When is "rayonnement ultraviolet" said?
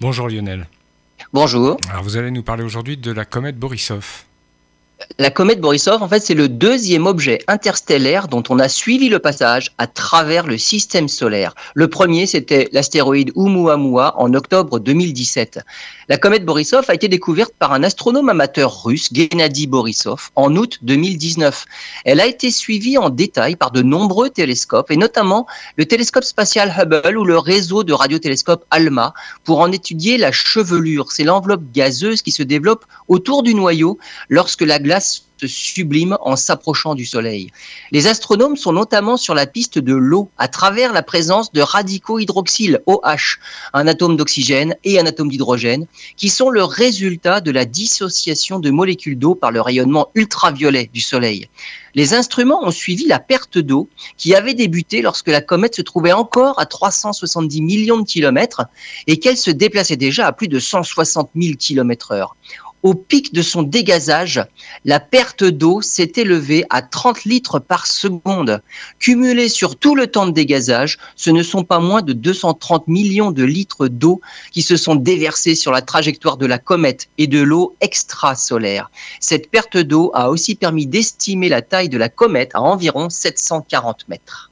49.60-50.90